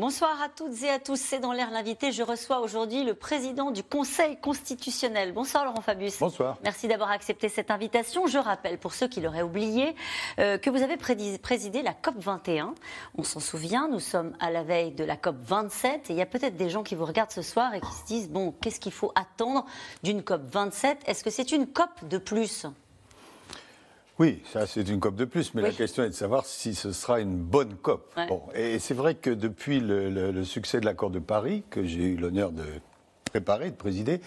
Bonsoir 0.00 0.40
à 0.40 0.48
toutes 0.48 0.82
et 0.82 0.88
à 0.88 0.98
tous. 0.98 1.20
C'est 1.20 1.40
dans 1.40 1.52
l'air 1.52 1.70
l'invité. 1.70 2.10
Je 2.10 2.22
reçois 2.22 2.60
aujourd'hui 2.60 3.04
le 3.04 3.12
président 3.12 3.70
du 3.70 3.82
Conseil 3.82 4.38
constitutionnel. 4.40 5.32
Bonsoir 5.34 5.66
Laurent 5.66 5.82
Fabius. 5.82 6.18
Bonsoir. 6.18 6.56
Merci 6.62 6.88
d'avoir 6.88 7.10
accepté 7.10 7.50
cette 7.50 7.70
invitation. 7.70 8.26
Je 8.26 8.38
rappelle, 8.38 8.78
pour 8.78 8.94
ceux 8.94 9.08
qui 9.08 9.20
l'auraient 9.20 9.42
oublié, 9.42 9.94
euh, 10.38 10.56
que 10.56 10.70
vous 10.70 10.80
avez 10.80 10.96
présidé 10.96 11.82
la 11.82 11.92
COP 11.92 12.14
21. 12.16 12.74
On 13.18 13.24
s'en 13.24 13.40
souvient, 13.40 13.88
nous 13.88 14.00
sommes 14.00 14.34
à 14.40 14.50
la 14.50 14.62
veille 14.62 14.92
de 14.92 15.04
la 15.04 15.18
COP 15.18 15.36
27 15.38 16.08
et 16.08 16.14
il 16.14 16.16
y 16.18 16.22
a 16.22 16.26
peut-être 16.26 16.56
des 16.56 16.70
gens 16.70 16.82
qui 16.82 16.94
vous 16.94 17.04
regardent 17.04 17.30
ce 17.30 17.42
soir 17.42 17.74
et 17.74 17.82
qui 17.82 17.92
se 17.92 18.06
disent, 18.06 18.30
bon, 18.30 18.54
qu'est-ce 18.62 18.80
qu'il 18.80 18.92
faut 18.92 19.12
attendre 19.14 19.66
d'une 20.02 20.22
COP 20.22 20.40
27 20.46 21.00
Est-ce 21.04 21.22
que 21.22 21.28
c'est 21.28 21.52
une 21.52 21.66
COP 21.66 22.08
de 22.08 22.16
plus? 22.16 22.64
Oui, 24.20 24.42
ça 24.44 24.66
c'est 24.66 24.86
une 24.86 25.00
COP 25.00 25.16
de 25.16 25.24
plus, 25.24 25.54
mais 25.54 25.62
la 25.62 25.72
question 25.72 26.02
est 26.04 26.10
de 26.10 26.14
savoir 26.14 26.44
si 26.44 26.74
ce 26.74 26.92
sera 26.92 27.20
une 27.20 27.36
bonne 27.36 27.74
COP. 27.76 28.14
Bon, 28.28 28.42
et 28.54 28.78
c'est 28.78 28.92
vrai 28.92 29.14
que 29.14 29.30
depuis 29.30 29.80
le, 29.80 30.44
succès 30.44 30.78
de 30.78 30.84
l'accord 30.84 31.08
de 31.08 31.18
Paris, 31.18 31.64
que 31.70 31.84
j'ai 31.84 32.04
eu 32.04 32.16
l'honneur 32.16 32.52
de 32.52 32.64
préparer, 33.24 33.70
de 33.70 33.76
présider, 33.76 34.20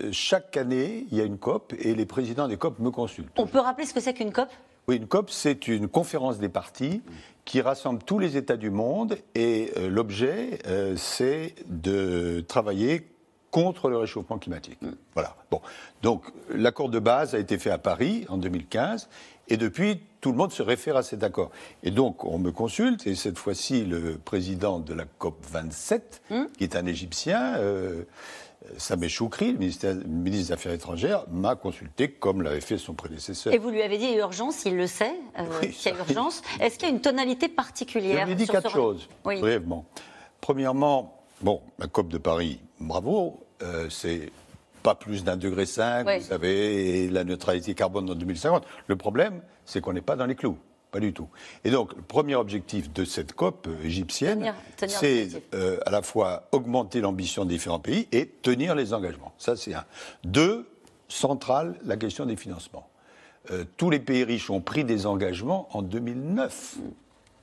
euh, 0.00 0.10
chaque 0.12 0.56
année, 0.56 1.06
il 1.10 1.18
y 1.18 1.20
a 1.20 1.24
une 1.24 1.38
COP 1.38 1.74
et 1.76 1.96
les 1.96 2.06
présidents 2.06 2.46
des 2.46 2.56
COP 2.56 2.78
me 2.78 2.92
consultent. 2.92 3.32
On 3.36 3.48
peut 3.48 3.58
rappeler 3.58 3.84
ce 3.84 3.92
que 3.92 4.00
c'est 4.00 4.14
qu'une 4.14 4.32
COP? 4.32 4.48
Oui, 4.86 4.96
une 4.96 5.08
COP, 5.08 5.28
c'est 5.28 5.66
une 5.66 5.88
conférence 5.88 6.38
des 6.38 6.48
partis 6.48 7.02
qui 7.44 7.60
rassemble 7.60 8.02
tous 8.04 8.20
les 8.20 8.36
États 8.36 8.56
du 8.56 8.70
monde 8.70 9.18
et 9.34 9.72
euh, 9.76 9.88
l'objet, 9.88 10.60
euh, 10.68 10.94
c'est 10.96 11.56
de 11.66 12.44
travailler 12.46 13.12
contre 13.52 13.90
le 13.90 13.98
réchauffement 13.98 14.38
climatique. 14.38 14.80
Mm. 14.82 14.92
Voilà. 15.14 15.36
Bon. 15.50 15.60
Donc, 16.02 16.24
l'accord 16.50 16.88
de 16.88 16.98
base 16.98 17.36
a 17.36 17.38
été 17.38 17.58
fait 17.58 17.70
à 17.70 17.78
Paris 17.78 18.24
en 18.28 18.38
2015 18.38 19.08
et 19.48 19.56
depuis, 19.56 20.00
tout 20.20 20.30
le 20.30 20.38
monde 20.38 20.52
se 20.52 20.62
réfère 20.62 20.96
à 20.96 21.02
cet 21.02 21.24
accord. 21.24 21.50
Et 21.82 21.90
donc, 21.90 22.24
on 22.24 22.38
me 22.38 22.52
consulte, 22.52 23.06
et 23.06 23.14
cette 23.14 23.38
fois-ci, 23.38 23.84
le 23.84 24.16
président 24.16 24.78
de 24.78 24.94
la 24.94 25.04
COP 25.04 25.44
27, 25.50 26.22
hmm. 26.30 26.44
qui 26.56 26.64
est 26.64 26.76
un 26.76 26.86
Égyptien, 26.86 27.56
euh, 27.56 28.04
Sameh 28.78 29.08
Choukri, 29.08 29.52
le, 29.52 29.58
ministre 29.58 29.88
des 30.06 30.52
Affaires 30.52 30.72
étrangères, 30.72 31.24
m'a 31.30 31.56
consulté 31.56 32.10
comme 32.10 32.42
l'avait 32.42 32.60
fait 32.60 32.78
son 32.78 32.94
prédécesseur. 32.94 33.52
Et 33.52 33.58
vous 33.58 33.70
lui 33.70 33.82
avez 33.82 33.98
dit 33.98 34.14
urgence, 34.14 34.64
il 34.64 34.76
le 34.76 34.86
sait, 34.86 35.14
euh, 35.38 35.60
qu'il 35.60 35.92
y 35.92 35.94
a 35.94 35.98
urgence. 35.98 36.42
Est-ce 36.60 36.78
qu'il 36.78 36.88
y 36.88 36.90
a 36.90 36.94
une 36.94 37.00
tonalité 37.00 37.48
particulière 37.48 38.20
Je 38.22 38.26
lui 38.26 38.32
ai 38.32 38.36
dit 38.36 38.46
quatre 38.46 38.70
choses, 38.70 39.08
brièvement. 39.24 39.84
Premièrement, 40.40 41.20
bon, 41.40 41.60
la 41.78 41.88
COP 41.88 42.08
de 42.08 42.18
Paris, 42.18 42.60
bravo, 42.80 43.40
euh, 43.62 43.88
c'est 43.90 44.30
pas 44.82 44.94
plus 44.94 45.24
d'un 45.24 45.36
degré 45.36 45.66
cinq, 45.66 46.08
vous 46.08 46.24
savez, 46.24 47.04
et 47.04 47.08
la 47.08 47.24
neutralité 47.24 47.74
carbone 47.74 48.10
en 48.10 48.14
2050. 48.14 48.64
Le 48.86 48.96
problème, 48.96 49.42
c'est 49.64 49.80
qu'on 49.80 49.92
n'est 49.92 50.00
pas 50.00 50.16
dans 50.16 50.26
les 50.26 50.34
clous. 50.34 50.58
Pas 50.90 51.00
du 51.00 51.14
tout. 51.14 51.28
Et 51.64 51.70
donc, 51.70 51.94
le 51.96 52.02
premier 52.02 52.34
objectif 52.34 52.92
de 52.92 53.06
cette 53.06 53.32
COP 53.32 53.66
euh, 53.66 53.82
égyptienne, 53.82 54.52
c'est 54.86 55.42
euh, 55.54 55.78
à 55.86 55.90
la 55.90 56.02
fois 56.02 56.48
augmenter 56.52 57.00
l'ambition 57.00 57.46
des 57.46 57.54
différents 57.54 57.78
pays 57.78 58.08
et 58.12 58.26
tenir 58.26 58.74
les 58.74 58.92
engagements. 58.92 59.32
Ça, 59.38 59.56
c'est 59.56 59.72
un. 59.72 59.86
Deux, 60.22 60.68
centrale, 61.08 61.76
la 61.84 61.96
question 61.96 62.26
des 62.26 62.36
financements. 62.36 62.88
Euh, 63.50 63.64
tous 63.76 63.90
les 63.90 64.00
pays 64.00 64.24
riches 64.24 64.50
ont 64.50 64.60
pris 64.60 64.84
des 64.84 65.06
engagements 65.06 65.68
en 65.72 65.82
2009 65.82 66.76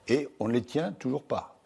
et 0.07 0.27
on 0.39 0.47
ne 0.47 0.53
les 0.53 0.61
tient 0.61 0.91
toujours 0.93 1.23
pas. 1.23 1.58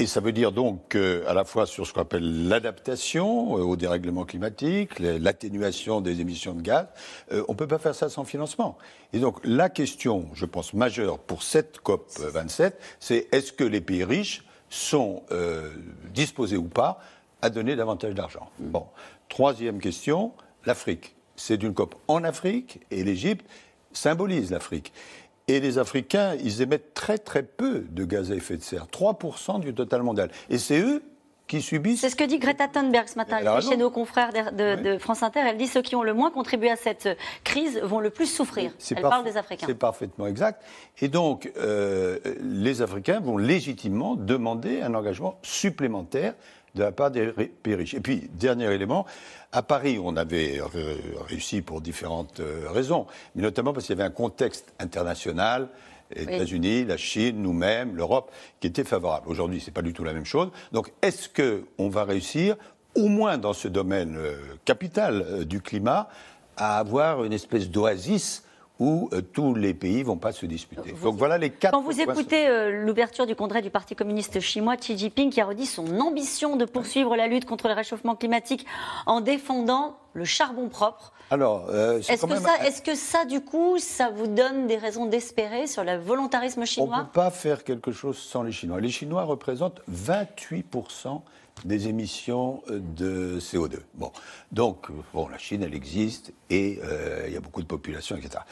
Et 0.00 0.06
ça 0.06 0.20
veut 0.20 0.32
dire 0.32 0.50
donc 0.50 0.96
à 0.96 1.34
la 1.34 1.44
fois 1.44 1.66
sur 1.66 1.86
ce 1.86 1.92
qu'on 1.92 2.00
appelle 2.00 2.48
l'adaptation 2.48 3.58
euh, 3.58 3.60
au 3.60 3.76
dérèglement 3.76 4.24
climatique, 4.24 4.98
l'atténuation 4.98 6.00
des 6.00 6.22
émissions 6.22 6.54
de 6.54 6.62
gaz, 6.62 6.86
euh, 7.32 7.44
on 7.48 7.52
ne 7.52 7.56
peut 7.58 7.66
pas 7.66 7.78
faire 7.78 7.94
ça 7.94 8.08
sans 8.08 8.24
financement. 8.24 8.78
Et 9.12 9.18
donc 9.18 9.36
la 9.44 9.68
question, 9.68 10.30
je 10.32 10.46
pense, 10.46 10.72
majeure 10.72 11.18
pour 11.18 11.42
cette 11.42 11.80
COP 11.80 12.10
27, 12.18 12.80
c'est 12.98 13.28
est-ce 13.30 13.52
que 13.52 13.62
les 13.62 13.82
pays 13.82 14.02
riches 14.02 14.42
sont 14.70 15.22
euh, 15.32 15.68
disposés 16.14 16.56
ou 16.56 16.68
pas 16.68 17.00
à 17.42 17.50
donner 17.50 17.76
davantage 17.76 18.14
d'argent? 18.14 18.48
Bon. 18.58 18.86
Troisième 19.28 19.80
question, 19.80 20.32
l'Afrique. 20.64 21.14
C'est 21.36 21.62
une 21.62 21.74
COP 21.74 21.94
en 22.08 22.24
Afrique 22.24 22.80
et 22.90 23.04
l'Égypte 23.04 23.44
symbolise 23.92 24.50
l'Afrique. 24.50 24.94
Et 25.50 25.58
les 25.58 25.78
Africains, 25.78 26.36
ils 26.44 26.62
émettent 26.62 26.94
très 26.94 27.18
très 27.18 27.42
peu 27.42 27.84
de 27.90 28.04
gaz 28.04 28.30
à 28.30 28.36
effet 28.36 28.56
de 28.56 28.62
serre, 28.62 28.86
3% 28.86 29.58
du 29.58 29.74
total 29.74 30.04
mondial. 30.04 30.30
Et 30.48 30.58
c'est 30.58 30.78
eux 30.78 31.02
qui 31.48 31.60
subissent. 31.60 32.02
C'est 32.02 32.10
ce 32.10 32.14
que 32.14 32.22
dit 32.22 32.38
Greta 32.38 32.68
Thunberg 32.68 33.08
ce 33.08 33.16
matin 33.16 33.60
chez 33.60 33.76
nos 33.76 33.90
confrères 33.90 34.30
de, 34.32 34.96
France 34.98 35.24
Inter. 35.24 35.40
Elle 35.44 35.56
dit 35.56 35.66
ceux 35.66 35.82
qui 35.82 35.96
ont 35.96 36.04
le 36.04 36.14
moins 36.14 36.30
contribué 36.30 36.70
à 36.70 36.76
cette 36.76 37.08
crise 37.42 37.80
vont 37.82 37.98
le 37.98 38.10
plus 38.10 38.26
souffrir. 38.26 38.70
Elle 38.94 39.02
parle 39.02 39.24
des 39.24 39.36
Africains. 39.36 39.66
C'est 39.66 39.74
parfaitement 39.74 40.28
exact. 40.28 40.62
Et 41.00 41.08
donc, 41.08 41.50
euh, 41.56 42.20
les 42.40 42.80
Africains 42.82 43.18
vont 43.18 43.36
légitimement 43.36 44.14
demander 44.14 44.82
un 44.82 44.94
engagement 44.94 45.36
supplémentaire 45.42 46.34
de 46.74 46.82
la 46.82 46.92
part 46.92 47.10
des 47.10 47.32
pays 47.62 47.74
riches. 47.74 47.94
Et 47.94 48.00
puis, 48.00 48.30
dernier 48.34 48.72
élément, 48.72 49.06
à 49.52 49.62
Paris, 49.62 49.98
on 50.02 50.16
avait 50.16 50.60
réussi 51.28 51.62
pour 51.62 51.80
différentes 51.80 52.40
euh, 52.40 52.66
raisons, 52.70 53.06
mais 53.34 53.42
notamment 53.42 53.72
parce 53.72 53.86
qu'il 53.86 53.96
y 53.96 54.00
avait 54.00 54.08
un 54.08 54.12
contexte 54.12 54.72
international, 54.78 55.68
les 56.14 56.22
États-Unis, 56.22 56.84
la 56.84 56.96
Chine, 56.96 57.42
nous-mêmes, 57.42 57.96
l'Europe, 57.96 58.32
qui 58.60 58.66
était 58.66 58.84
favorable. 58.84 59.28
Aujourd'hui, 59.28 59.60
ce 59.60 59.66
n'est 59.66 59.72
pas 59.72 59.82
du 59.82 59.92
tout 59.92 60.04
la 60.04 60.12
même 60.12 60.24
chose. 60.24 60.50
Donc, 60.72 60.92
est-ce 61.02 61.28
qu'on 61.28 61.88
va 61.88 62.04
réussir, 62.04 62.56
au 62.94 63.08
moins 63.08 63.38
dans 63.38 63.52
ce 63.52 63.68
domaine 63.68 64.16
euh, 64.16 64.36
capital 64.64 65.22
euh, 65.22 65.44
du 65.44 65.60
climat, 65.60 66.08
à 66.56 66.78
avoir 66.78 67.24
une 67.24 67.32
espèce 67.32 67.70
d'oasis 67.70 68.44
où 68.80 69.10
euh, 69.12 69.20
tous 69.20 69.54
les 69.54 69.74
pays 69.74 69.98
ne 69.98 70.04
vont 70.04 70.16
pas 70.16 70.32
se 70.32 70.46
disputer. 70.46 70.94
Donc 71.02 71.16
voilà 71.16 71.38
les 71.38 71.50
quatre. 71.50 71.72
Quand 71.72 71.82
vous 71.82 72.00
écoutez 72.00 72.48
euh, 72.48 72.84
l'ouverture 72.84 73.26
du 73.26 73.36
congrès 73.36 73.60
du 73.60 73.70
Parti 73.70 73.94
communiste 73.94 74.40
chinois, 74.40 74.76
Xi 74.78 74.96
Jinping 74.96 75.30
qui 75.30 75.40
a 75.40 75.44
redit 75.44 75.66
son 75.66 76.00
ambition 76.00 76.56
de 76.56 76.64
poursuivre 76.64 77.14
la 77.14 77.28
lutte 77.28 77.44
contre 77.44 77.68
le 77.68 77.74
réchauffement 77.74 78.16
climatique 78.16 78.66
en 79.04 79.20
défendant 79.20 79.96
le 80.14 80.24
charbon 80.24 80.68
propre. 80.68 81.12
Alors, 81.30 81.66
euh, 81.68 82.00
est-ce 82.00 82.26
que, 82.26 82.36
ça, 82.36 82.66
est 82.66 82.84
que 82.84 82.94
ça, 82.96 83.24
du 83.24 83.40
coup, 83.40 83.78
ça 83.78 84.10
vous 84.10 84.26
donne 84.26 84.66
des 84.66 84.76
raisons 84.76 85.06
d'espérer 85.06 85.68
sur 85.68 85.84
le 85.84 85.96
volontarisme 85.96 86.64
chinois 86.64 86.96
On 86.96 86.98
ne 86.98 87.04
peut 87.04 87.10
pas 87.12 87.30
faire 87.30 87.62
quelque 87.62 87.92
chose 87.92 88.18
sans 88.18 88.42
les 88.42 88.50
Chinois. 88.50 88.80
Les 88.80 88.90
Chinois 88.90 89.22
représentent 89.22 89.80
28 89.86 90.66
des 91.64 91.88
émissions 91.88 92.62
euh, 92.70 92.80
de 92.80 93.38
CO2. 93.40 93.78
Bon, 93.94 94.12
donc, 94.52 94.90
euh, 94.90 94.94
bon, 95.12 95.28
la 95.28 95.38
Chine, 95.38 95.62
elle 95.62 95.74
existe 95.74 96.32
et 96.48 96.78
euh, 96.82 97.24
il 97.26 97.32
y 97.32 97.36
a 97.36 97.40
beaucoup 97.40 97.62
de 97.62 97.66
population, 97.66 98.16
etc. 98.16 98.42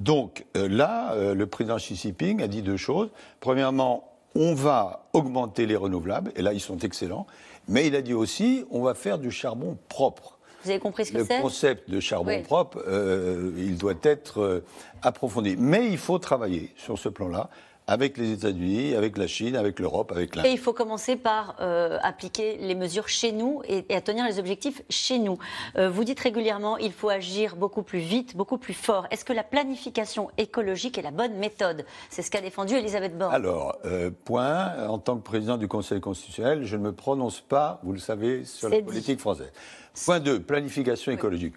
Donc 0.00 0.44
là, 0.54 1.14
le 1.34 1.46
président 1.46 1.76
Xi 1.76 1.94
Jinping 1.94 2.42
a 2.42 2.48
dit 2.48 2.62
deux 2.62 2.76
choses. 2.76 3.10
Premièrement, 3.40 4.12
on 4.34 4.54
va 4.54 5.06
augmenter 5.12 5.66
les 5.66 5.76
renouvelables, 5.76 6.32
et 6.34 6.42
là, 6.42 6.52
ils 6.52 6.60
sont 6.60 6.78
excellents. 6.78 7.26
Mais 7.68 7.86
il 7.86 7.94
a 7.94 8.02
dit 8.02 8.14
aussi, 8.14 8.64
on 8.70 8.82
va 8.82 8.94
faire 8.94 9.18
du 9.18 9.30
charbon 9.30 9.78
propre. 9.88 10.38
Vous 10.64 10.70
avez 10.70 10.80
compris 10.80 11.06
ce 11.06 11.12
que 11.12 11.24
c'est? 11.24 11.36
Le 11.36 11.42
concept 11.42 11.88
de 11.88 12.00
charbon 12.00 12.42
propre, 12.42 12.84
il 13.56 13.76
doit 13.76 13.94
être 14.02 14.64
approfondi. 15.02 15.54
Mais 15.56 15.88
il 15.88 15.98
faut 15.98 16.18
travailler 16.18 16.72
sur 16.76 16.98
ce 16.98 17.08
plan-là 17.08 17.50
avec 17.86 18.16
les 18.16 18.32
États-Unis, 18.32 18.94
avec 18.94 19.18
la 19.18 19.26
Chine, 19.26 19.56
avec 19.56 19.78
l'Europe, 19.78 20.12
avec 20.12 20.34
l'Inde. 20.36 20.46
Et 20.46 20.50
il 20.50 20.58
faut 20.58 20.72
commencer 20.72 21.16
par 21.16 21.56
euh, 21.60 21.98
appliquer 22.02 22.56
les 22.58 22.74
mesures 22.74 23.08
chez 23.08 23.32
nous 23.32 23.62
et, 23.68 23.84
à 23.94 24.00
tenir 24.00 24.24
les 24.24 24.38
objectifs 24.38 24.82
chez 24.88 25.18
nous. 25.18 25.38
Euh, 25.76 25.90
vous 25.90 26.04
dites 26.04 26.20
régulièrement 26.20 26.78
il 26.78 26.92
faut 26.92 27.10
agir 27.10 27.56
beaucoup 27.56 27.82
plus 27.82 27.98
vite, 27.98 28.36
beaucoup 28.36 28.58
plus 28.58 28.74
fort. 28.74 29.06
Est-ce 29.10 29.24
que 29.24 29.32
la 29.32 29.42
planification 29.42 30.30
écologique 30.38 30.96
est 30.98 31.02
la 31.02 31.10
bonne 31.10 31.34
méthode? 31.34 31.84
C'est 32.08 32.22
ce 32.22 32.30
qu'a 32.30 32.40
défendu 32.40 32.74
Elisabeth 32.74 33.16
Borne. 33.16 33.34
Alors, 33.34 33.76
euh, 33.84 34.10
point, 34.24 34.88
en 34.88 34.98
tant 34.98 35.16
que 35.16 35.22
président 35.22 35.56
du 35.56 35.68
Conseil 35.68 36.00
constitutionnel, 36.00 36.64
je 36.64 36.76
ne 36.76 36.82
me 36.82 36.92
prononce 36.92 37.40
pas, 37.40 37.80
vous 37.82 37.92
le 37.92 37.98
savez, 37.98 38.44
sur 38.44 38.68
la 38.68 38.80
politique 38.80 39.20
française. 39.20 39.52
Point 40.04 40.20
2, 40.20 40.40
planification 40.40 41.12
écologique 41.12 41.54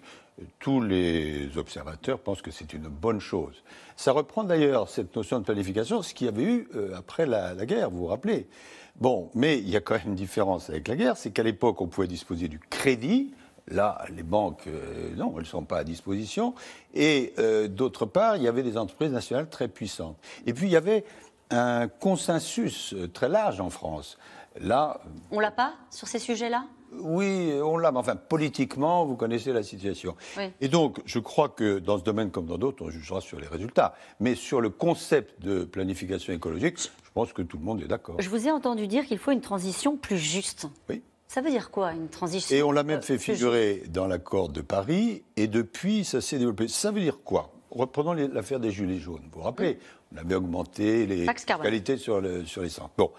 tous 0.58 0.80
les 0.80 1.56
observateurs 1.56 2.18
pensent 2.20 2.42
que 2.42 2.50
c'est 2.50 2.72
une 2.72 2.88
bonne 2.88 3.20
chose. 3.20 3.62
Ça 3.96 4.12
reprend 4.12 4.44
d'ailleurs 4.44 4.88
cette 4.88 5.14
notion 5.16 5.38
de 5.38 5.44
planification, 5.44 6.02
ce 6.02 6.14
qu'il 6.14 6.26
y 6.26 6.28
avait 6.28 6.44
eu 6.44 6.68
euh, 6.74 6.96
après 6.96 7.26
la, 7.26 7.54
guerre, 7.66 7.90
vous 7.90 7.98
vous 7.98 8.06
rappelez. 8.06 8.48
Bon, 8.96 9.30
mais 9.34 9.58
il 9.58 9.68
y 9.68 9.76
a 9.76 9.80
quand 9.80 9.94
même 9.94 10.08
une 10.08 10.14
différence 10.14 10.70
avec 10.70 10.88
la 10.88 10.96
guerre, 10.96 11.16
c'est 11.16 11.30
qu'à 11.30 11.42
l'époque, 11.42 11.80
on 11.80 11.86
pouvait 11.86 12.06
disposer 12.06 12.48
du 12.48 12.58
crédit. 12.58 13.34
Là, 13.68 14.02
les 14.16 14.22
banques, 14.22 14.66
euh, 14.66 15.14
non, 15.16 15.34
elles 15.34 15.42
ne 15.42 15.46
sont 15.46 15.64
pas 15.64 15.78
à 15.78 15.84
disposition. 15.84 16.54
Et 16.94 17.34
euh, 17.38 17.68
d'autre 17.68 18.06
part, 18.06 18.36
il 18.36 18.42
y 18.42 18.48
avait 18.48 18.62
des 18.62 18.78
entreprises 18.78 19.12
nationales 19.12 19.48
très 19.48 19.68
puissantes. 19.68 20.16
Et 20.46 20.54
puis, 20.54 20.66
il 20.66 20.72
y 20.72 20.76
avait 20.76 21.04
un 21.50 21.88
consensus 21.88 22.94
très 23.12 23.28
large 23.28 23.60
en 23.60 23.70
France. 23.70 24.18
Là. 24.60 25.00
On 25.30 25.40
l'a 25.40 25.50
pas 25.50 25.74
sur 25.90 26.08
ces 26.08 26.18
sujets-là? 26.18 26.64
Oui, 26.92 27.52
on 27.62 27.76
l'a, 27.76 27.92
mais 27.92 27.98
enfin, 27.98 28.16
politiquement, 28.16 29.04
vous 29.04 29.16
connaissez 29.16 29.52
la 29.52 29.62
situation. 29.62 30.16
Et 30.60 30.68
donc, 30.68 31.00
je 31.04 31.18
crois 31.18 31.48
que 31.48 31.78
dans 31.78 31.98
ce 31.98 32.04
domaine 32.04 32.30
comme 32.30 32.46
dans 32.46 32.58
d'autres, 32.58 32.84
on 32.84 32.90
jugera 32.90 33.20
sur 33.20 33.38
les 33.38 33.46
résultats. 33.46 33.94
Mais 34.20 34.34
sur 34.34 34.60
le 34.60 34.70
concept 34.70 35.40
de 35.42 35.64
planification 35.64 36.32
écologique, 36.32 36.78
je 36.78 37.10
pense 37.14 37.32
que 37.32 37.42
tout 37.42 37.58
le 37.58 37.64
monde 37.64 37.82
est 37.82 37.88
d'accord. 37.88 38.16
Je 38.20 38.28
vous 38.28 38.46
ai 38.46 38.50
entendu 38.50 38.86
dire 38.86 39.06
qu'il 39.06 39.18
faut 39.18 39.30
une 39.30 39.40
transition 39.40 39.96
plus 39.96 40.18
juste. 40.18 40.66
Oui. 40.88 41.02
Ça 41.28 41.42
veut 41.42 41.50
dire 41.50 41.70
quoi, 41.70 41.92
une 41.92 42.08
transition 42.08 42.56
Et 42.56 42.62
on 42.62 42.72
l'a 42.72 42.84
même 42.84 43.02
fait 43.02 43.18
figurer 43.18 43.82
dans 43.90 44.06
l'accord 44.06 44.48
de 44.48 44.62
Paris, 44.62 45.24
et 45.36 45.46
depuis, 45.46 46.04
ça 46.04 46.22
s'est 46.22 46.38
développé. 46.38 46.68
Ça 46.68 46.90
veut 46.90 47.00
dire 47.00 47.18
quoi? 47.22 47.52
Reprenons 47.78 48.12
l'affaire 48.12 48.58
des 48.58 48.72
Gilets 48.72 48.98
jaunes. 48.98 49.22
Vous 49.30 49.38
vous 49.38 49.44
rappelez 49.44 49.78
On 50.12 50.16
avait 50.18 50.34
augmenté 50.34 51.06
les 51.06 51.26
qualités 51.62 51.96
sur, 51.96 52.20
le, 52.20 52.44
sur 52.44 52.62
les 52.62 52.68
centres. 52.68 52.90
Bon. 52.98 53.12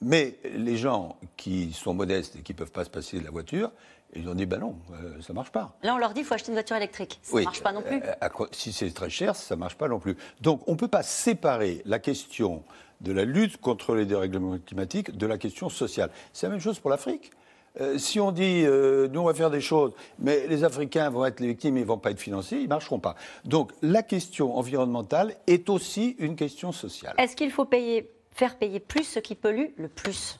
Mais 0.00 0.38
les 0.54 0.76
gens 0.76 1.16
qui 1.36 1.72
sont 1.72 1.94
modestes 1.94 2.36
et 2.36 2.42
qui 2.42 2.52
ne 2.52 2.58
peuvent 2.58 2.70
pas 2.70 2.84
se 2.84 2.90
passer 2.90 3.18
de 3.18 3.24
la 3.24 3.32
voiture, 3.32 3.72
ils 4.14 4.28
ont 4.28 4.34
dit, 4.34 4.46
ben 4.46 4.60
non, 4.60 4.76
euh, 4.92 5.20
ça 5.20 5.32
ne 5.32 5.34
marche 5.34 5.50
pas. 5.50 5.76
Là, 5.82 5.94
on 5.94 5.98
leur 5.98 6.14
dit, 6.14 6.20
il 6.20 6.26
faut 6.26 6.34
acheter 6.34 6.50
une 6.50 6.54
voiture 6.54 6.76
électrique. 6.76 7.18
Ça 7.22 7.38
ne 7.38 7.42
marche 7.42 7.62
pas 7.62 7.72
non 7.72 7.82
plus. 7.82 8.00
Euh, 8.02 8.46
si 8.52 8.72
c'est 8.72 8.90
très 8.92 9.10
cher, 9.10 9.34
ça 9.34 9.56
ne 9.56 9.60
marche 9.60 9.76
pas 9.76 9.88
non 9.88 9.98
plus. 9.98 10.16
Donc, 10.40 10.62
on 10.68 10.72
ne 10.72 10.76
peut 10.76 10.88
pas 10.88 11.02
séparer 11.02 11.82
la 11.84 11.98
question 11.98 12.62
de 13.00 13.10
la 13.10 13.24
lutte 13.24 13.56
contre 13.56 13.96
les 13.96 14.06
dérèglements 14.06 14.58
climatiques 14.64 15.16
de 15.16 15.26
la 15.26 15.38
question 15.38 15.68
sociale. 15.68 16.10
C'est 16.32 16.46
la 16.46 16.52
même 16.52 16.60
chose 16.60 16.78
pour 16.78 16.90
l'Afrique. 16.90 17.32
Euh, 17.80 17.98
si 17.98 18.20
on 18.20 18.30
dit, 18.30 18.64
nous, 18.64 19.20
on 19.20 19.24
va 19.24 19.34
faire 19.34 19.50
des 19.50 19.60
choses, 19.60 19.92
mais 20.18 20.46
les 20.46 20.64
Africains 20.64 21.10
vont 21.10 21.24
être 21.24 21.40
les 21.40 21.48
victimes, 21.48 21.76
ils 21.76 21.80
ne 21.80 21.86
vont 21.86 21.98
pas 21.98 22.10
être 22.10 22.20
financés, 22.20 22.56
ils 22.56 22.64
ne 22.64 22.68
marcheront 22.68 23.00
pas. 23.00 23.16
Donc, 23.44 23.72
la 23.82 24.02
question 24.02 24.56
environnementale 24.56 25.34
est 25.46 25.68
aussi 25.68 26.16
une 26.18 26.36
question 26.36 26.72
sociale. 26.72 27.14
Est-ce 27.18 27.34
qu'il 27.34 27.50
faut 27.50 27.64
payer, 27.64 28.10
faire 28.32 28.56
payer 28.56 28.80
plus 28.80 29.04
ceux 29.04 29.20
qui 29.20 29.34
polluent 29.34 29.74
le 29.76 29.88
plus? 29.88 30.38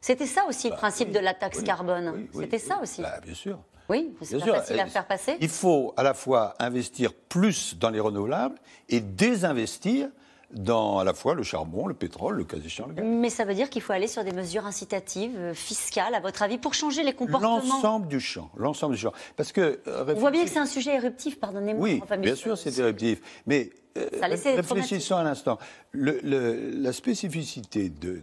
C'était 0.00 0.26
ça 0.26 0.46
aussi 0.48 0.68
le 0.68 0.72
bah, 0.72 0.78
principe 0.78 1.10
de 1.10 1.18
la 1.18 1.34
taxe 1.34 1.62
carbone. 1.62 2.26
C'était 2.32 2.58
ça 2.58 2.80
aussi. 2.80 3.02
Bah, 3.02 3.20
bien 3.22 3.34
sûr. 3.34 3.58
Oui, 3.88 4.14
c'est 4.22 4.38
pas 4.38 4.60
facile 4.60 4.80
à 4.80 4.86
faire 4.86 5.06
passer. 5.06 5.36
Il 5.40 5.48
faut 5.48 5.94
à 5.96 6.02
la 6.02 6.12
fois 6.12 6.54
investir 6.58 7.12
plus 7.14 7.76
dans 7.78 7.90
les 7.90 8.00
renouvelables 8.00 8.56
et 8.88 9.00
désinvestir 9.00 10.08
dans 10.50 10.98
à 10.98 11.04
la 11.04 11.12
fois 11.12 11.34
le 11.34 11.42
charbon, 11.42 11.86
le 11.86 11.94
pétrole, 11.94 12.36
le 12.36 12.44
cas 12.44 12.56
échéant, 12.56 12.86
le 12.86 12.94
gaz. 12.94 13.04
Mais 13.04 13.28
ça 13.28 13.44
veut 13.44 13.54
dire 13.54 13.68
qu'il 13.68 13.82
faut 13.82 13.92
aller 13.92 14.06
sur 14.06 14.24
des 14.24 14.32
mesures 14.32 14.64
incitatives, 14.64 15.36
euh, 15.36 15.54
fiscales, 15.54 16.14
à 16.14 16.20
votre 16.20 16.42
avis, 16.42 16.56
pour 16.56 16.74
changer 16.74 17.02
les 17.02 17.12
comportements 17.12 17.58
L'ensemble 17.58 18.08
du 18.08 18.20
champ, 18.20 18.50
l'ensemble 18.56 18.94
du 18.94 19.00
champ. 19.00 19.12
Parce 19.36 19.52
que... 19.52 19.80
Euh, 19.86 20.04
On 20.08 20.20
voit 20.20 20.30
bien 20.30 20.44
que 20.44 20.50
c'est 20.50 20.58
un 20.58 20.66
sujet 20.66 20.94
éruptif, 20.94 21.38
pardonnez-moi. 21.38 21.82
Oui, 21.82 22.02
bien 22.18 22.34
sûr 22.34 22.56
c'est 22.56 22.78
éruptif. 22.78 23.20
Mais 23.46 23.70
euh, 23.98 24.08
réfléchissons 24.56 25.16
un 25.16 25.26
instant. 25.26 25.58
la 25.92 26.92
spécificité 26.92 27.90
de, 27.90 28.22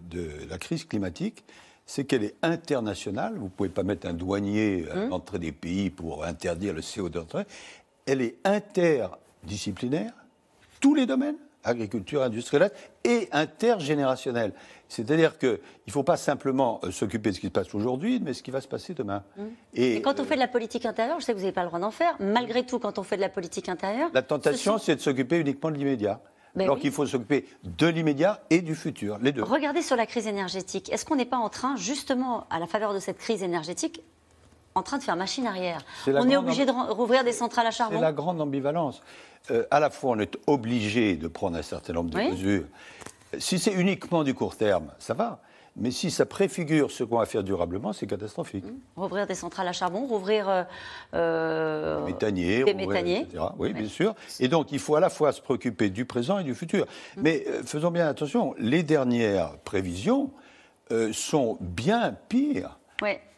la 0.49 0.57
crise 0.57 0.85
climatique, 0.85 1.43
c'est 1.85 2.05
qu'elle 2.05 2.23
est 2.23 2.35
internationale. 2.41 3.35
Vous 3.35 3.45
ne 3.45 3.49
pouvez 3.49 3.69
pas 3.69 3.83
mettre 3.83 4.07
un 4.07 4.13
douanier 4.13 4.85
à 4.91 4.97
hum. 4.97 5.09
l'entrée 5.09 5.37
des 5.37 5.51
pays 5.51 5.91
pour 5.91 6.23
interdire 6.23 6.73
le 6.73 6.81
CO2. 6.81 7.23
Elle 8.07 8.21
est 8.21 8.37
interdisciplinaire, 8.43 10.13
tous 10.79 10.95
les 10.95 11.05
domaines, 11.05 11.37
agriculture, 11.65 12.23
industrielle 12.23 12.71
et 13.03 13.27
intergénérationnelle. 13.31 14.53
C'est-à-dire 14.87 15.37
qu'il 15.37 15.59
ne 15.87 15.91
faut 15.91 16.03
pas 16.03 16.17
simplement 16.17 16.79
euh, 16.83 16.91
s'occuper 16.91 17.31
de 17.31 17.35
ce 17.35 17.39
qui 17.39 17.47
se 17.47 17.51
passe 17.51 17.73
aujourd'hui, 17.73 18.19
mais 18.21 18.31
de 18.31 18.35
ce 18.35 18.43
qui 18.43 18.51
va 18.51 18.61
se 18.61 18.67
passer 18.67 18.93
demain. 18.93 19.23
Hum. 19.37 19.49
Et, 19.73 20.01
quand 20.01 20.19
on 20.19 20.23
euh, 20.23 20.25
fait 20.25 20.35
de 20.35 20.39
la 20.39 20.47
politique 20.47 20.85
intérieure, 20.85 21.19
je 21.19 21.25
sais 21.25 21.33
que 21.33 21.37
vous 21.37 21.43
n'avez 21.43 21.53
pas 21.53 21.63
le 21.63 21.67
droit 21.67 21.79
d'en 21.79 21.91
faire, 21.91 22.15
malgré 22.19 22.65
tout, 22.65 22.79
quand 22.79 22.99
on 22.99 23.03
fait 23.03 23.17
de 23.17 23.21
la 23.21 23.29
politique 23.29 23.67
intérieure... 23.67 24.09
La 24.13 24.21
tentation, 24.21 24.77
c'est 24.77 24.95
de 24.95 25.01
s'occuper 25.01 25.39
uniquement 25.39 25.71
de 25.71 25.77
l'immédiat. 25.77 26.21
Ben 26.55 26.63
alors 26.63 26.79
qu'il 26.79 26.91
faut 26.91 27.05
s'occuper 27.05 27.45
de 27.63 27.87
l'immédiat 27.87 28.41
et 28.49 28.61
du 28.61 28.75
futur, 28.75 29.17
les 29.21 29.33
deux. 29.33 29.43
Regardez 29.43 29.81
sur 29.81 29.97
la 29.97 30.05
crise 30.05 30.25
énergétique. 30.25 30.89
Est-ce 30.91 31.05
qu'on 31.05 31.17
n'est 31.17 31.25
pas 31.25 31.37
en 31.37 31.49
train, 31.49 31.75
justement, 31.75 32.47
à 32.49 32.59
la 32.59 32.67
faveur 32.67 32.93
de 32.93 32.99
cette 32.99 33.17
crise 33.17 33.43
énergétique, 33.43 34.01
en 34.75 34.83
train 34.83 34.97
de 34.97 35.03
faire 35.03 35.15
machine 35.15 35.47
arrière 35.47 35.79
On 36.05 36.29
est 36.29 36.35
obligé 36.35 36.65
de 36.65 36.71
rouvrir 36.71 37.23
des 37.23 37.31
centrales 37.31 37.67
à 37.67 37.71
charbon 37.71 37.95
C'est 37.95 38.01
la 38.01 38.11
grande 38.11 38.41
ambivalence. 38.41 39.01
Euh, 39.49 39.63
à 39.71 39.79
la 39.79 39.89
fois, 39.89 40.11
on 40.11 40.19
est 40.19 40.37
obligé 40.47 41.15
de 41.15 41.27
prendre 41.29 41.57
un 41.57 41.61
certain 41.61 41.93
nombre 41.93 42.09
de 42.09 42.17
mesures. 42.17 42.65
Si 43.39 43.57
c'est 43.57 43.73
uniquement 43.73 44.23
du 44.23 44.33
court 44.33 44.57
terme, 44.57 44.91
ça 44.99 45.13
va. 45.13 45.39
Mais 45.77 45.91
si 45.91 46.09
ça 46.09 46.25
préfigure 46.25 46.89
ce 46.91 47.03
qu'on 47.03 47.19
va 47.19 47.25
faire 47.25 47.43
durablement, 47.43 47.93
c'est 47.93 48.07
catastrophique. 48.07 48.65
Mmh. 48.65 49.01
Rouvrir 49.01 49.27
des 49.27 49.35
centrales 49.35 49.67
à 49.67 49.73
charbon, 49.73 50.07
rouvrir 50.07 50.47
euh, 50.47 50.63
euh 51.13 52.05
méthaniers, 52.05 52.63
des 52.63 52.73
méthaniers. 52.73 53.21
Etc. 53.21 53.43
Oui, 53.57 53.73
bien 53.73 53.87
sûr. 53.87 54.15
Et 54.39 54.47
donc, 54.47 54.71
il 54.71 54.79
faut 54.79 54.95
à 54.95 55.01
la 55.01 55.09
fois 55.09 55.33
se 55.33 55.41
préoccuper 55.41 55.89
du 55.89 56.05
présent 56.05 56.39
et 56.39 56.43
du 56.43 56.55
futur. 56.55 56.85
Mmh. 56.85 57.21
Mais 57.21 57.45
euh, 57.47 57.63
faisons 57.63 57.91
bien 57.91 58.07
attention, 58.07 58.55
les 58.57 58.83
dernières 58.83 59.57
prévisions 59.59 60.31
euh, 60.91 61.11
sont 61.13 61.57
bien 61.61 62.15
pires 62.29 62.77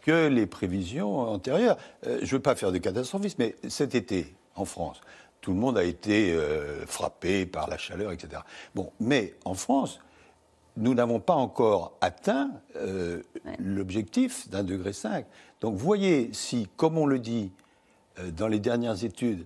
que 0.02 0.28
les 0.28 0.46
prévisions 0.46 1.20
antérieures. 1.20 1.78
je 2.04 2.12
ne 2.12 2.26
veux 2.26 2.40
pas 2.40 2.56
faire 2.56 2.72
de 2.72 2.78
catastrophisme, 2.78 3.36
mais 3.40 3.56
cet 3.68 3.96
été, 3.96 4.36
en 4.56 4.66
France, 4.66 5.02
tout 5.42 5.52
le 5.52 5.58
monde 5.58 5.78
a 5.78 5.84
été 5.84 6.38
frappé 6.86 7.46
par 7.46 7.70
la 7.70 7.78
chaleur, 7.78 8.12
etc. 8.12 8.42
Bon, 8.74 8.92
mais 9.00 9.36
en 9.46 9.54
France, 9.54 10.00
nous 10.78 10.94
n'avons 10.94 11.20
pas 11.20 11.34
encore 11.34 11.98
atteint 12.02 12.52
euh, 12.76 13.22
l'objectif 13.60 14.48
d'un 14.50 14.64
degré 14.64 14.94
5. 14.94 15.26
Donc 15.60 15.76
voyez 15.76 16.30
si, 16.34 16.70
comme 16.78 16.98
on 16.98 17.08
le 17.08 17.20
dit 17.20 17.52
euh, 18.20 18.32
dans 18.32 18.48
les 18.48 18.60
dernières 18.60 19.04
études, 19.04 19.46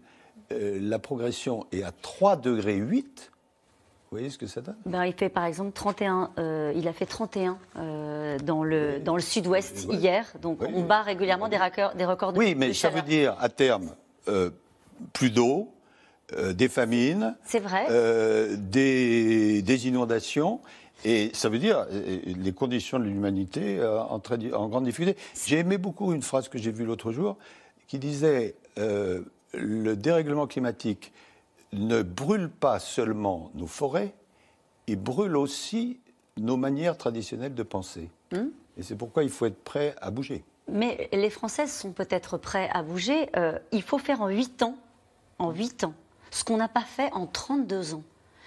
euh, 0.51 0.77
la 0.81 0.99
progression 0.99 1.65
est 1.71 1.83
à 1.83 1.91
3 1.91 2.35
degrés 2.35 2.75
8, 2.75 3.31
vous 4.11 4.17
voyez 4.17 4.29
ce 4.29 4.37
que 4.37 4.45
ça 4.47 4.59
donne 4.59 4.75
ben, 4.85 5.05
Il 5.05 5.13
fait 5.13 5.29
par 5.29 5.45
exemple 5.45 5.71
31, 5.71 6.31
il 6.75 6.85
a 6.87 6.91
fait 6.91 7.05
31 7.05 7.57
dans 8.43 8.63
le, 8.63 8.99
dans 8.99 9.15
le 9.15 9.21
sud-ouest 9.21 9.87
hier, 9.89 10.25
donc 10.41 10.59
on 10.61 10.83
bat 10.83 11.01
régulièrement 11.01 11.47
des, 11.47 11.57
records, 11.57 11.95
des 11.95 12.03
records 12.03 12.33
de 12.33 12.37
Oui, 12.37 12.53
mais 12.55 12.73
ça 12.73 12.89
veut 12.89 13.03
dire 13.03 13.37
à 13.39 13.47
terme 13.47 13.95
plus 15.13 15.29
d'eau, 15.31 15.69
des 16.37 16.67
famines, 16.67 17.37
vrai. 17.61 18.57
des, 18.57 19.61
des 19.61 19.87
inondations. 19.87 20.59
Et 21.03 21.31
ça 21.33 21.49
veut 21.49 21.59
dire 21.59 21.87
les 21.91 22.51
conditions 22.51 22.99
de 22.99 23.05
l'humanité 23.05 23.79
euh, 23.79 24.01
en, 24.01 24.21
en, 24.53 24.67
grande 24.67 24.83
difficulté. 24.83 25.17
J'ai 25.47 25.59
aimé 25.59 25.77
beaucoup 25.77 26.13
une 26.13 26.21
phrase 26.21 26.47
que 26.47 26.57
j'ai 26.57 26.71
vue 26.71 26.85
l'autre 26.85 27.11
jour 27.11 27.37
qui 27.87 27.97
disait 27.97 28.55
euh, 28.77 29.21
le 29.53 29.95
dérèglement 29.95 30.47
climatique 30.47 31.11
ne 31.73 32.01
brûle 32.01 32.49
pas 32.49 32.79
seulement 32.79 33.51
nos 33.53 33.67
forêts, 33.67 34.13
il 34.87 34.97
brûle 34.97 35.37
aussi 35.37 35.99
nos 36.37 36.57
manières 36.57 36.97
traditionnelles 36.97 37.55
de 37.55 37.63
penser. 37.63 38.09
Hmm. 38.31 38.49
Et 38.77 38.83
c'est 38.83 38.95
pourquoi 38.95 39.23
il 39.23 39.29
faut 39.29 39.45
être 39.45 39.63
prêt 39.63 39.95
à 40.01 40.11
bouger. 40.11 40.43
Mais 40.67 41.09
les 41.11 41.29
Françaises 41.29 41.71
sont 41.71 41.91
peut-être 41.91 42.37
prêts 42.37 42.69
à 42.71 42.83
bouger. 42.83 43.29
Euh, 43.35 43.57
il 43.71 43.81
faut 43.81 43.97
faire 43.97 44.21
en 44.21 44.29
8 44.29 44.63
ans, 44.63 44.77
en 45.39 45.51
8 45.51 45.83
ans, 45.85 45.93
ce 46.29 46.43
qu'on 46.43 46.57
n'a 46.57 46.69
pas 46.69 46.83
fait 46.83 47.11
en 47.13 47.27
32 47.27 47.95
ans. 47.95 48.03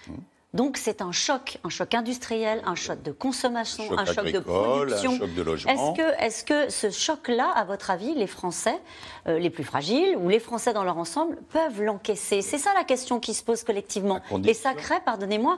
Hmm. 0.09 0.15
Donc 0.54 0.76
c'est 0.76 1.02
un 1.02 1.10
choc, 1.10 1.58
un 1.64 1.68
choc 1.68 1.94
industriel, 1.94 2.62
un 2.64 2.76
choc 2.76 3.02
de 3.02 3.10
consommation, 3.10 3.98
un 3.98 4.04
choc 4.04 4.30
de 4.30 4.38
production. 4.38 5.12
Un 5.12 5.18
choc 5.18 5.34
de 5.34 5.42
logement. 5.42 5.94
Est-ce 6.20 6.44
que, 6.44 6.70
ce 6.70 6.90
choc-là, 6.90 7.50
à 7.50 7.64
votre 7.64 7.90
avis, 7.90 8.14
les 8.14 8.28
Français, 8.28 8.80
euh, 9.26 9.40
les 9.40 9.50
plus 9.50 9.64
fragiles, 9.64 10.16
ou 10.16 10.28
les 10.28 10.38
Français 10.38 10.73
dans 10.73 10.84
leur 10.84 10.96
ensemble, 10.96 11.37
peuvent 11.50 11.82
l'encaisser? 11.82 12.40
C'est 12.40 12.58
ça 12.58 12.73
la 12.75 12.84
question 12.84 13.18
qui 13.18 13.34
se 13.34 13.42
pose 13.42 13.64
collectivement. 13.64 14.20
Et 14.44 14.54
ça 14.54 14.75
crée, 14.75 15.00
pardonnez-moi, 15.04 15.56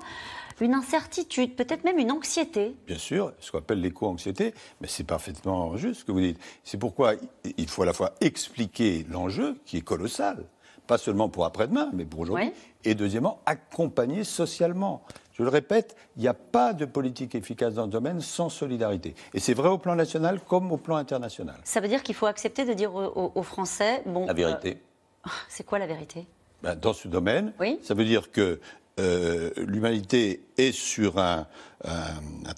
une 0.63 0.73
incertitude, 0.73 1.55
peut-être 1.55 1.85
même 1.85 1.99
une 1.99 2.11
anxiété. 2.11 2.75
Bien 2.87 2.97
sûr, 2.97 3.35
ce 3.41 3.53
qu'on 3.53 3.59
appelle 3.59 3.83
l'éco-anxiété, 3.83 4.55
mais 4.81 4.89
c'est 4.89 5.05
parfaitement 5.05 5.77
juste 5.77 6.01
ce 6.01 6.05
que 6.07 6.13
vous 6.13 6.21
dites. 6.21 6.41
C'est 6.65 6.79
pourquoi 6.79 7.13
il 7.59 7.69
faut 7.69 7.83
à 7.83 7.87
la 7.87 7.93
fois 7.93 8.15
expliquer 8.23 9.05
l'enjeu, 9.11 9.57
qui 9.67 9.77
est 9.77 9.83
colossal, 9.83 10.47
pas 10.87 10.99
seulement 10.99 11.29
pour 11.29 11.45
après-demain, 11.45 11.91
mais 11.93 12.05
pour 12.05 12.21
aujourd'hui. 12.21 12.53
Et 12.87 12.95
deuxièmement, 12.95 13.41
accompagner 13.47 14.23
socialement. 14.23 15.03
Je 15.33 15.43
le 15.43 15.49
répète, 15.49 15.97
il 16.17 16.23
n'y 16.23 16.29
a 16.29 16.35
pas 16.35 16.73
de 16.73 16.85
politique 16.85 17.35
efficace 17.35 17.75
dans 17.75 17.87
ce 17.87 17.91
domaine 17.91 18.21
sans 18.21 18.49
solidarité. 18.49 19.17
Et 19.35 19.41
c'est 19.41 19.55
vrai 19.55 19.69
au 19.69 19.77
plan 19.77 19.97
national 19.97 20.41
comme 20.41 20.71
au 20.71 20.77
plan 20.77 20.95
international. 20.95 21.57
Ça 21.65 21.81
veut 21.81 21.89
dire 21.89 22.05
qu'il 22.05 22.15
faut 22.15 22.27
accepter 22.27 22.65
de 22.65 22.73
dire 22.73 22.95
aux, 22.95 23.43
Français... 23.43 24.03
Bon, 24.07 24.25
la 24.25 24.33
vérité. 24.33 24.79
Euh, 25.27 25.31
c'est 25.49 25.65
quoi 25.65 25.81
la 25.81 25.89
vérité? 25.89 26.27
Ben, 26.63 26.77
Dans 26.77 26.93
ce 26.93 27.09
domaine, 27.09 27.53
ça 27.83 27.95
veut 27.95 28.05
dire 28.05 28.31
que 28.31 28.61
euh, 29.01 29.51
l'humanité 29.57 30.45
est 30.57 30.73
sur 30.73 31.19
un, 31.19 31.47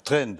trend 0.05 0.35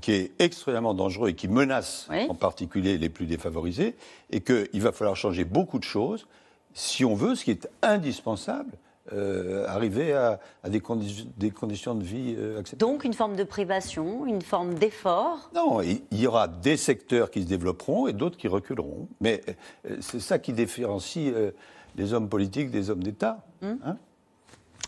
qui 0.00 0.12
est 0.12 0.32
extrêmement 0.38 0.94
dangereux 0.94 1.28
et 1.28 1.34
qui 1.34 1.48
menace 1.48 2.08
en 2.10 2.34
particulier 2.34 2.96
les 2.96 3.10
plus 3.10 3.26
défavorisés, 3.26 3.94
et 4.30 4.40
qu'il 4.40 4.80
va 4.80 4.90
falloir 4.90 5.16
changer 5.16 5.44
beaucoup 5.44 5.78
de 5.78 5.84
choses 5.84 6.26
si 6.74 7.04
on 7.04 7.14
veut, 7.14 7.36
ce 7.36 7.44
qui 7.44 7.52
est 7.52 7.68
indispensable, 7.82 8.72
euh, 9.12 9.66
arriver 9.68 10.14
à, 10.14 10.40
des, 10.66 10.80
des, 11.36 11.50
conditions 11.50 11.94
de 11.94 12.02
vie 12.02 12.34
euh, 12.38 12.58
acceptables. 12.58 12.90
Donc 12.90 13.04
une 13.04 13.12
forme 13.12 13.36
de 13.36 13.44
privation, 13.44 14.24
une 14.24 14.40
forme 14.40 14.74
d'effort 14.76 15.50
Non, 15.54 15.82
il 15.82 16.00
y 16.10 16.26
aura 16.26 16.48
des 16.48 16.78
secteurs 16.78 17.30
qui 17.30 17.42
se 17.42 17.46
développeront 17.46 18.06
et 18.06 18.14
d'autres 18.14 18.38
qui 18.38 18.48
reculeront. 18.48 19.08
Mais 19.20 19.42
euh, 19.86 19.98
c'est 20.00 20.20
ça 20.20 20.38
qui 20.38 20.54
différencie 20.54 21.34
les 21.96 22.14
hommes 22.14 22.30
politiques 22.30 22.70
des 22.70 22.88
hommes 22.88 23.02
d'État. 23.02 23.44
Hum. 23.62 23.78
Hein. 23.84 23.98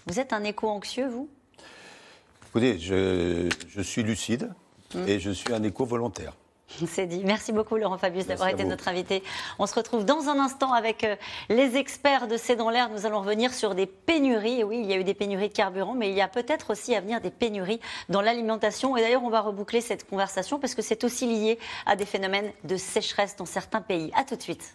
vous 0.07 0.19
êtes 0.19 0.33
un 0.33 0.45
éco-anxieux, 0.45 1.09
vous? 1.09 1.29
Écoutez, 2.49 2.79
je, 2.79 3.83
suis 3.83 4.03
lucide 4.03 4.51
hum. 4.95 5.07
et 5.07 5.21
je 5.21 5.31
suis 5.31 5.53
un 5.53 5.63
éco 5.63 5.85
volontaire. 5.85 6.33
C'est 6.87 7.07
dit. 7.07 7.23
Merci 7.25 7.53
beaucoup 7.53 7.77
Laurent 7.77 7.99
Fabius 7.99 8.27
d'avoir 8.27 8.49
été 8.49 8.65
notre 8.65 8.89
invité. 8.89 9.23
On 9.59 9.67
se 9.67 9.75
retrouve 9.75 10.05
dans 10.05 10.29
un 10.29 10.39
instant 10.39 10.73
avec 10.73 11.05
euh, 11.05 11.17
les 11.49 11.77
experts 11.77 12.27
de 12.27 12.37
C'est 12.37 12.57
dans 12.57 12.71
l'air. 12.71 12.91
Nous 12.91 13.07
allons 13.07 13.21
revenir 13.21 13.55
sur 13.55 13.75
des 13.75 13.87
pénuries. 13.87 14.61
Et 14.61 14.65
oui, 14.65 14.81
il 14.83 14.91
y 14.91 14.93
a 14.93 14.97
eu 14.97 15.05
des 15.05 15.15
pénuries 15.15 15.49
de 15.49 15.55
carburant, 15.55 15.95
mais 15.95 16.11
il 16.11 16.17
y 16.17 16.21
a 16.21 16.29
peut-être 16.29 16.71
aussi 16.71 16.95
à 16.95 17.01
venir 17.01 17.21
des 17.21 17.31
pénuries 17.31 17.81
dans 18.09 18.21
l'alimentation. 18.21 18.97
Et 18.97 19.01
d'ailleurs, 19.01 19.25
on 19.25 19.31
va 19.31 19.41
reboucler 19.41 19.81
cette 19.81 20.09
conversation 20.09 20.59
parce 20.59 20.75
que 20.75 20.83
c'est 20.83 21.05
aussi 21.05 21.27
lié 21.27 21.59
à 21.87 21.97
des 21.97 22.07
phénomènes 22.07 22.53
de 22.65 22.77
sécheresse 22.77 23.37
dans 23.37 23.47
certains 23.47 23.81
pays. 23.81 24.11
A 24.15 24.25
tout 24.25 24.37
de 24.37 24.43
suite. 24.43 24.75